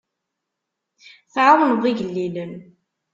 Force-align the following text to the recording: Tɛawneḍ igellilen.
Tɛawneḍ 1.33 1.83
igellilen. 1.91 2.53